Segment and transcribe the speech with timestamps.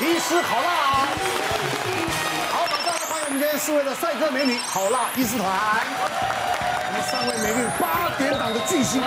[0.00, 1.06] 医师好辣。
[2.50, 5.46] 好，马上欢迎我们今天四位的帅哥美女，好辣医师团。
[5.46, 9.02] 我们三位美女八点档的巨星。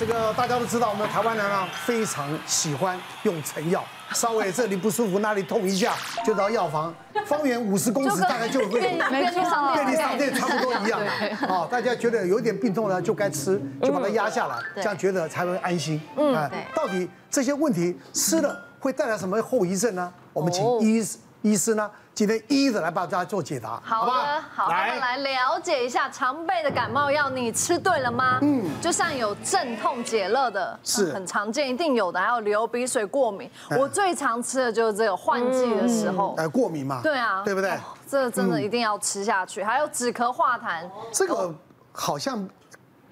[0.00, 5.92] 这个大家都知道，我们台湾人啊非常喜欢用成药，稍微这里不舒服，那里痛一下，
[6.26, 6.92] 就到药房，
[7.24, 11.00] 方圆五十公尺大概就会有便利商店差不多一样
[11.48, 11.68] 啊。
[11.70, 16.00] 大家觉得有点病痛呢，就该吃，就把它压下来，这样觉得才会安心。
[16.16, 20.12] 嗯，到底这些问题吃了会带来什么后遗症呢？
[20.32, 21.00] 我们请医
[21.42, 21.88] 医师呢？
[22.12, 24.12] 今天一一的来帮大家做解答，好的，
[24.54, 24.98] 好，来。
[24.98, 28.40] 来了解一下常备的感冒药，你吃对了吗？
[28.42, 31.12] 嗯，就像有镇痛解热的，是。
[31.12, 37.78] 很常见，一定有的，还有流鼻水、过敏，我最常吃的就是这个换季的时候，哎，过敏嘛，对啊，对不对？
[38.08, 41.54] 这个真的一定要吃下去，还有止咳化痰，这个
[41.92, 42.48] 好像。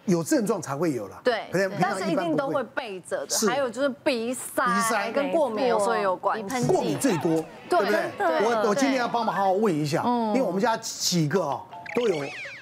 [0.07, 1.45] 有症状才会有了，对，
[1.81, 3.49] 但是一定都会备着的。
[3.49, 5.13] 还有就是鼻塞，鼻塞。
[5.13, 6.67] 跟过敏有时候有关系。
[6.67, 7.79] 过敏最多，对。
[7.79, 8.45] 不对？
[8.45, 11.61] 我我今天要帮忙好好问一下，因为我们家几个啊
[11.95, 12.17] 都有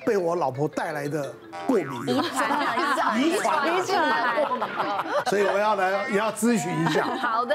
[0.08, 1.30] 被我老婆带来的
[1.66, 3.94] 过敏，遗传，遗传，
[5.26, 7.04] 所以我要来也要咨询一下。
[7.04, 7.54] 好的，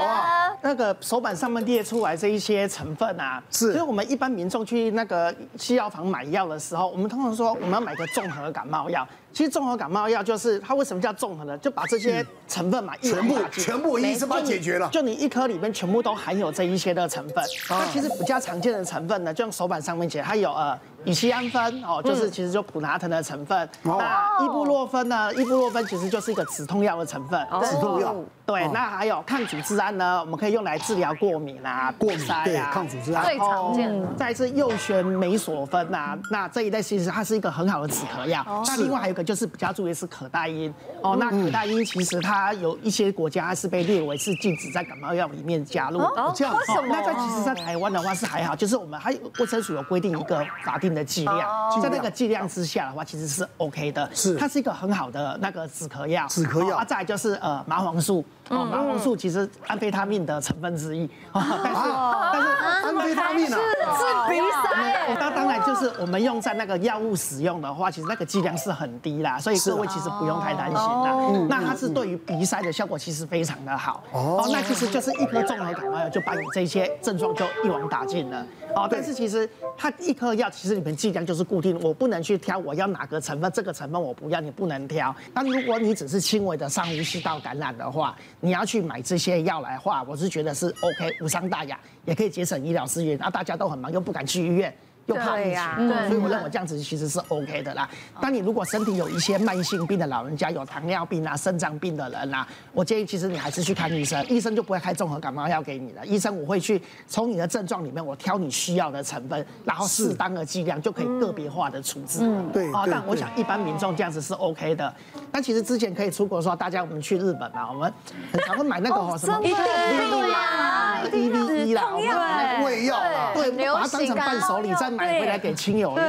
[0.62, 9.08] 那个手板上面列出来这一些成分啊，是，所以我们一般民众去那个西药房买药的时候，我们通常说我们要买个综合感冒药。
[9.32, 11.58] 其实综合感冒药就是它为什么叫综合呢？
[11.58, 14.88] 就把这些成分嘛，全部全部一次把它解决了。
[14.90, 17.44] 就你一颗里面全部都含有这一些的成分。
[17.68, 23.68] 那其实比较常见的成分呢，就像手板上面写，它有呃乙醯胺酚哦，就是其实就普拿疼的成分。
[23.82, 25.34] 那伊布洛芬呢？
[25.34, 27.48] 伊布洛芬其实就是一个止痛药的成分。
[27.64, 28.16] 止痛药。
[28.46, 32.58] 对，那还有抗组织胺呢，我们可以用来治疗过敏啊、过敏对。
[32.72, 34.16] 抗组织胺最常见。
[34.18, 38.46] 再一次右旋美索芬呐，那这一类其实它是一个很好的止咳药。
[38.68, 39.24] 那另外还有一个。
[39.24, 40.70] 就是比较注意是可待因
[41.02, 46.54] 哦，那可待因其实它有一些国家是被列为是禁止在感冒药里面加入哦，这样？
[46.90, 54.36] 那在其实，在台湾的话是还好，就是我们还卫生署有规定一个法定的剂量，在那个剂量之下的话，其实是 OK 的，是。
[54.36, 56.78] 它是一个很好的那个止咳药，止咳药。
[56.78, 58.24] 啊，再来就是呃麻黄素。
[58.50, 62.48] 哦，麻黄素其实安非他命的成分之一，但是但是
[62.86, 71.16] 安非他命啊，是鼻塞，那当然就是我们用在那个药物使用的话，其实那个剂量是很低啦，所以各位其实不用太担心啦。
[71.48, 74.04] 那它是对于鼻塞的效果其实非常的好。
[74.12, 74.46] 哦。
[74.52, 78.46] 那其实就是一颗综合感冒药就把你这些症状就一网打尽了。
[78.76, 78.88] 哦。
[78.92, 85.16] 但是其实它一颗药其实里面剂量就是固定，我不能去挑我要哪个成分，这个成分我不要，你不能挑。
[85.34, 93.18] 但如果你只是轻微的上呼吸道感染的话，你要去买这些药来化，我是觉得是 OK，无伤大雅，也可以节省医疗资源。
[93.18, 94.76] 那大家都很忙，又不敢去医院。
[95.06, 97.90] 又怕疫情，所以我认为这样子其实是 OK 的啦。
[98.22, 106.06] 当你如果身体有一些慢性病的老人家，有糖尿病啊、肾脏病的人啊，我建议其实你还是去看医生，医生就不会开综合感冒药给你了。
[106.06, 112.20] 医生我会去从你的症状里面，我挑你需要的成分，然后适当的剂量就可以个别化的处置。
[112.22, 112.72] 嗯，对。
[112.72, 114.94] 啊，但我想一般民众这样子是 OK 的。
[115.34, 117.94] 那其实之前可以出国说，大家我们去日本嘛，我们
[118.32, 124.93] 很常会买那个什么一对呀，EVE 啦，对，胃药啊，对，把它当成伴手礼在。
[124.96, 126.08] 买回来给亲友用，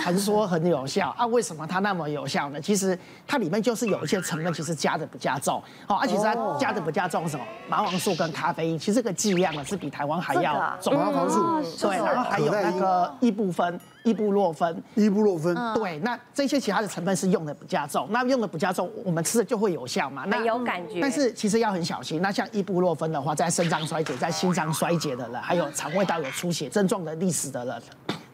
[0.00, 1.26] 传说很有效啊？
[1.26, 2.60] 为什么它那么有效呢？
[2.60, 7.44] 其实它里面就是有一些成分，其实加的不加重哦，而且它加的不加重什么？
[7.68, 10.94] 麻黄素跟咖啡因，其实这个剂量呢是比台湾还要重。
[10.94, 20.24] 麻黄素对，然后还有那个一部酚、异布洛芬、伊布洛芬，对，那这些其他的成分是用的比较重，那用的比较重，我们吃的就会有效嘛？
[20.26, 21.00] 那有感觉。
[21.00, 27.82] 但是其实要很小心，那像伊布洛芬的话，在肾脏衰竭、在心脏衰竭的人，还有肠胃道有出血症状的历史的人。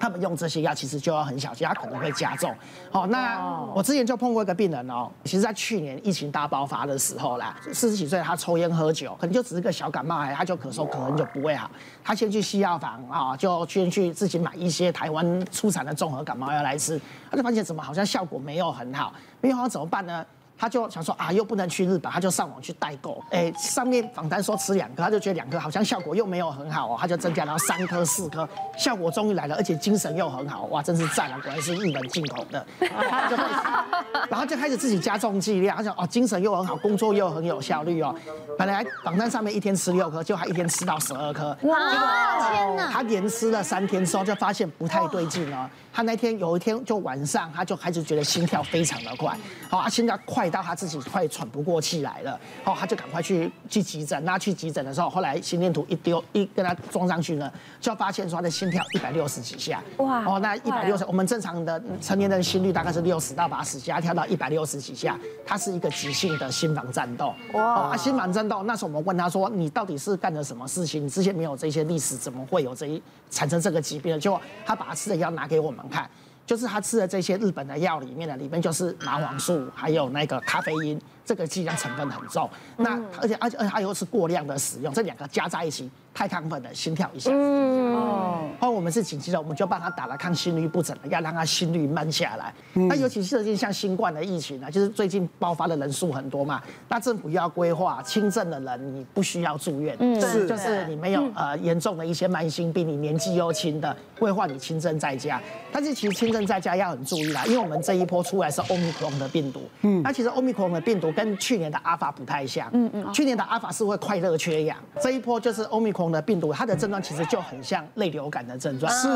[0.01, 2.53] 他们用这些药其实就要很小心，它可能会加重。
[2.91, 3.39] 好，那
[3.75, 11.71] 我之前就碰过一个病人哦，其实在去年疫情大爆发的时候啦，四十几岁，他抽烟喝酒，可能就只是个小感冒，哎，他就咳嗽，可能就不会好。
[12.03, 16.99] 他先去西药房啊，就先去自己买一些台湾出产的综合感冒药来吃，
[17.31, 19.13] 他就发现怎么好像效果没有很好，
[19.43, 20.25] 没有好怎么办呢？
[20.61, 23.25] 他就想说啊，又不能去日本，他就上网去代购。
[23.31, 28.47] 哎，上面访单说吃两颗，他就觉得两颗好像效果又没有很好哦，他就增加到三颗、四颗，
[28.77, 32.67] 效果终于来了，而且精神又很好，哇，真是赞啊，果然是日本进口的。
[32.79, 38.15] 然后就开始，然后就开始自己加重剂量，他想哦，精神又很好，工作又很有效率哦。
[38.59, 41.57] 本来访单上面一天吃六颗，就还一天吃到十二颗。
[41.63, 42.91] 哇，天哪！
[42.93, 45.67] 他连吃了三天之后，就发现不太对劲哦。
[45.91, 49.35] 他那天有一天就晚上，他就开始觉得心跳非常的快，
[49.71, 50.50] 好，他心跳快。
[50.51, 54.23] 到他自己快喘不过气来了，哦，他就赶快去去急诊。
[54.25, 57.51] 那去急诊的时候，后来心电图一丢一跟他装上去呢，
[57.81, 59.83] 就发现说他的心跳一百六十几下。
[59.99, 60.25] 哇！
[60.25, 67.35] 哦，那一百六十，我们正常的成年人心率大概是六十到八十，下跳到一百六十几下，他是一个急性的心房颤动。
[67.53, 67.91] 哇！
[67.91, 71.05] 啊，心房颤动，那时候我们问他说，你到底是干了什么事情？
[71.05, 74.19] 你之前没有这些历史，怎么会有这一产生这个疾病？
[74.19, 76.09] 就他把他吃的药拿给我们看。
[76.51, 82.49] 就是他吃的这些日本的药里面的，里面就是麻黄素，还有那个咖啡因，这个剂量成分很重。
[82.77, 85.91] 那而且而且而且它又是过量的使用，这两个加在一起。
[86.13, 87.31] 太亢奋了，心跳一下。
[87.33, 92.53] 嗯哦，后来我们是紧急的，我们就帮他打了抗心律不整的要，让他心率慢下来。
[92.75, 105.41] 那尤其是最近像新冠的疫情啊，就是最近爆发的人数很多嘛，那政府要规划轻症的人，你不需要住院，嗯，是就是你没有呃严重的一些慢性病，你年纪又轻的，规划你轻症在家。
[105.71, 119.09] 但是其实轻症在家要很注意啦，因为我们这一波出来是欧米克隆的病毒，嗯，那其实欧米克隆的病毒跟去年的阿法不太像，嗯嗯，去年的阿法是会快乐缺氧，这一波就是欧米空的病毒，它的症状其实就很像类流感的症状，是。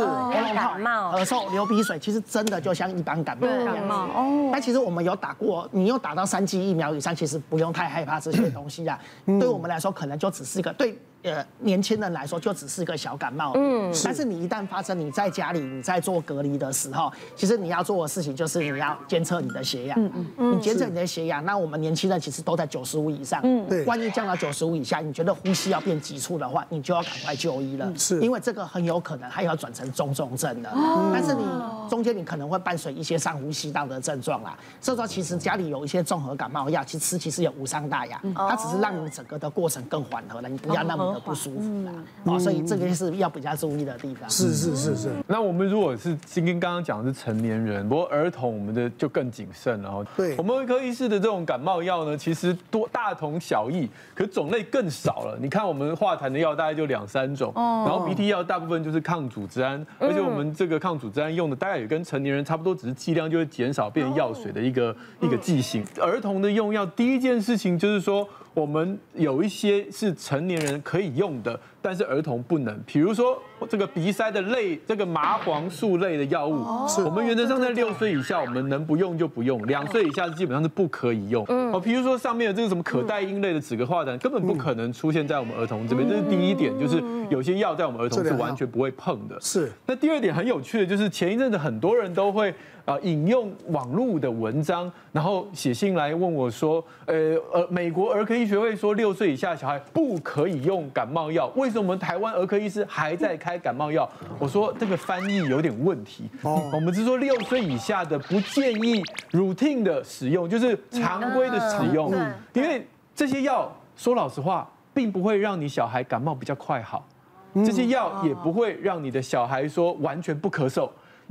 [0.54, 3.46] 感冒、咳嗽、流鼻水，其实真的就像一般感冒。
[3.46, 3.88] 一样。
[3.88, 8.98] 哦，但其实我们有打过，你又打到三剂疫苗以上，其实不用太害怕这些东西啊。
[9.24, 10.98] 对我们来说，可能就只是一个对。
[11.24, 30.70] 呃，年轻人来说就只是个小感冒，嗯，但是你一旦发生，你在家里你在做隔离的时候，其实你要做的事情就是你要监测你的血氧，嗯嗯，你监测你的血氧，那我们年轻人其实都在九十五以上，嗯，对，万一降到九十五以下，你觉得呼吸要变急促的话，你就要赶快就医了，是，因为这个很有可能还要转成中重症的，
[31.10, 31.42] 但是你
[31.88, 41.13] 中间你可能会伴随一些上呼吸道的症状啦，这时候其实家里有一些综合感冒药，其实吃其实也无伤大雅，它只是让你整个的过程更缓和了，你不要那么。
[41.20, 41.92] 不舒服啦，
[42.26, 44.28] 啊，所以这个是要比较注意的地方。
[44.28, 45.10] 是是是是。
[45.26, 50.04] 那我们如果是今天刚刚讲的是成年人，不过儿童我们的就更谨慎了哈。
[50.16, 55.38] 对，我们儿科医师的这种感冒药呢，其实多大同小异，可种类更少了。
[55.40, 65.84] 你看我们化痰的药大概就两三种，然后鼻涕药大部分就是抗组织胺，而且我们这个抗组织胺用的大概也跟成年人差不多，只是剂量就会减少，变成药水的一个一个剂型。
[66.00, 68.28] 儿童的用药第一件事情就是说。
[68.54, 72.78] 我们有一些是成年人可以用的，但是儿童不能。
[72.86, 76.64] 比如说这个鼻塞的类，这个麻黄素类的药物，
[77.04, 81.44] 我们原则上在六岁以下，我们能不用就不用；两岁以下基本上是不可以用。
[81.72, 86.08] 哦，比如说上面的这个什么可待因类的止咳化痰，根本不可能出现在我们儿童这边。
[86.08, 89.38] 这是第一点，就是有些药在我们儿童是完全不会碰的。
[89.40, 89.70] 是。
[89.86, 92.54] 那第二点很有趣的就是前一阵子很多人都会。
[92.84, 104.08] 啊，引用网络的文章，然后写信来问我说，呃呃，美国儿科医学会说六岁以下小孩不可以用感冒药，为什么我们台湾儿科医师还在开感冒药？
[104.38, 106.28] 我说这个翻译有点问题。
[106.42, 109.02] 哦，我们是说六岁以下的不建议
[109.32, 112.12] routine 的使用，就是常规的使用，
[112.52, 117.06] 因为这些药说老实话，并不会让你小孩感冒比较快好，
[117.54, 120.88] 这些药也不会让你的小孩说完全不咳嗽。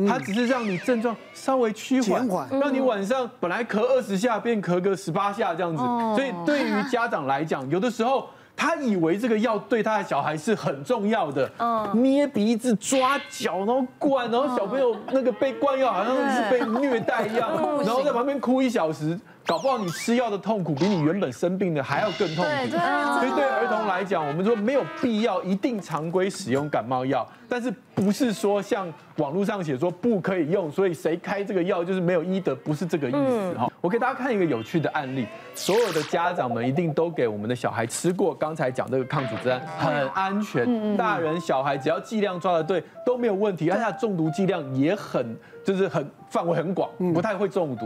[0.07, 2.27] 它只是让你症状稍微趋缓，
[2.59, 5.83] 让你晚上本来咳二十下变咳个十八下这样子。
[6.15, 11.49] 所以对于家长来讲，有的时候他以为这个药对他的小孩是很重要的，
[11.93, 17.49] 捏鼻子、抓脚，然后灌，然后小朋友那个被灌药好像是被虐待一样，
[17.83, 19.19] 然后在旁边哭一小时。
[19.45, 22.51] 搞不好你吃药的痛苦比你原本生病的还要更痛苦。
[22.69, 33.69] 对，所以对儿童来讲，我们说没有必要一定常规使用感冒药，但是不是说像网络上写说不可以用，所以谁开这个药就是没有医德，不是这个意思哈。
[33.81, 45.35] 我给大家看一个有趣的案例，所有的家长们一定都给我们的小孩吃过刚才讲这个抗组织胺，很安全，大人小孩只要剂量抓得对都没有问题，而且它中毒剂量也很。
[45.63, 47.85] 就是很范围很广，不太会中毒。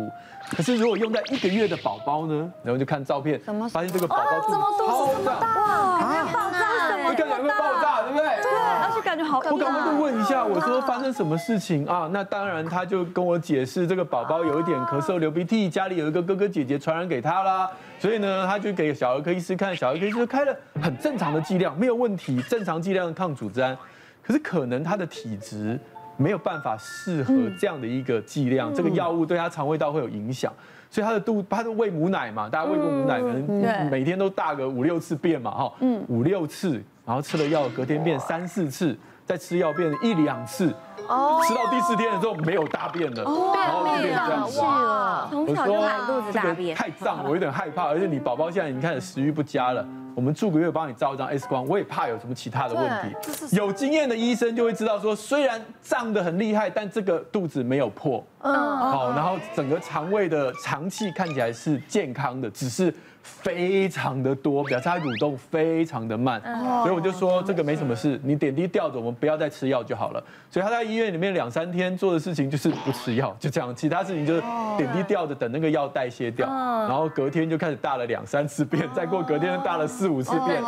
[0.56, 2.52] 可是如果用在一个月的宝宝呢？
[2.64, 8.28] 然后就看照片，发现这个宝宝肚子超大，啊，爆炸，一看两个爆炸，对不对？
[8.42, 9.54] 对，而且感觉好可怕。
[9.54, 12.10] 我赶快就问一下，我说发生什么事情啊？
[12.12, 17.70] 那当然，他就跟我解释，这个宝宝有一点咳嗽、流鼻涕，家里有一个哥哥姐姐传染给他啦。
[18.00, 23.78] 所以呢，他就给小儿科医师看，小儿科医师开了很正常的剂量，没有问题，正常剂量的抗组织胺。
[24.24, 25.80] 可是可能他的体质。
[26.18, 30.52] 没有办法适合这样的一个剂量，这个药物对他肠胃道会有影响，
[30.90, 35.74] 所以他的肚，他的喂母奶嘛，大家喂过母奶，可能每天都大个五六次便嘛，哈，
[36.08, 44.60] 五六次，然后吃了药，隔天便三四次，再吃药变一两次，吃到第四天的时候没有大便了，然后就变这样子。
[44.60, 45.28] 了。
[45.30, 49.86] 从小就满肚子大便，太胀，我有点害怕，而且你宝宝现在你看食欲不佳了。
[50.18, 53.56] 我们住个月帮你照一张 X 光，我也怕有什么其他的问题。
[53.56, 62.94] 有经验的医生就会知道说，虽然胀得很厉害，但这个肚子没有破，嗯，好，然后整个肠胃的肠气看起来是健康的，只是。
[63.30, 66.42] 非常的多，表示它蠕动非常的慢，
[66.82, 70.24] 所以我就说这个没什么事，你点滴吊着，我们不要再吃药就好了。
[70.50, 74.42] 所以他在医院里面两三天做的事情就是不吃药，就这样，其他事情就是
[74.78, 80.64] 点滴吊着，等那个药代谢掉，然后隔天就开始大了两三次便，再过隔天大了四五次便，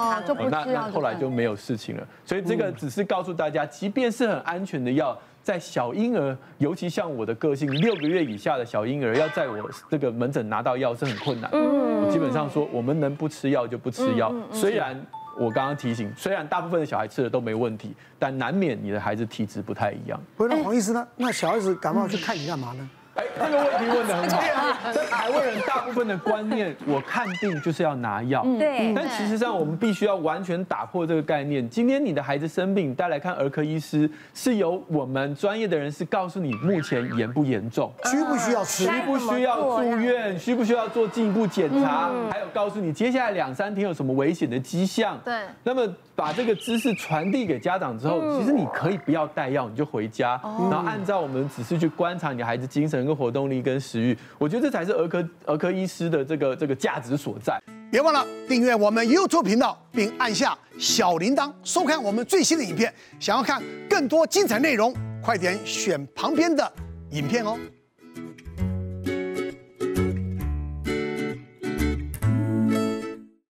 [0.52, 2.06] 那那后来就没有事情了。
[2.26, 5.18] 所以这个只是告诉大家，即便是很安全的药。
[5.50, 11.50] 在小婴儿，尤其像我的个性，六个月以下的小婴儿，要在我这个门诊拿到药是很困难。
[11.52, 14.32] 嗯，我基本上说，我们能不吃药就不吃药。
[14.52, 14.96] 虽然
[15.40, 20.22] 我刚刚提醒，虽然大部分的小孩吃的都没问题，但难免你的孩子体质不太一样。
[20.38, 21.08] 不是，那黄医师呢？
[21.16, 22.88] 那小孩子感冒去看你干嘛呢？
[23.20, 24.92] 哎，这个问题问得很好。
[24.94, 28.44] 在台湾人大部分的观念，我看病就是要拿药。
[28.58, 28.94] 对。
[28.94, 31.68] 但其实上，我们必须要完全打破这个概念。
[31.70, 45.20] 今天你的孩子生病，带来看儿科医师，是由我们专业的人士告诉你目前严不严重，需不需要吃，需不需要住院，需不需要做进一步检查，还有告诉你接下来两三天有什么危险的迹象。
[45.26, 45.34] 对。
[45.64, 45.86] 那么
[46.20, 53.00] 把这个知识传递给家长之后，其实你可以不要带药，你就回家，然后按照我们指示去观察你的孩子精神。
[53.00, 57.58] 跟活动力跟食欲，我觉得这才是儿科儿科医师的这个这个价值所在。
[57.90, 62.94] 别忘了订阅我们 YouTube 频道，并按下小铃铛，收看我们最新的影片。
[63.22, 66.70] 想要看更多精彩内容，快点选旁边的
[67.12, 67.58] 影片哦。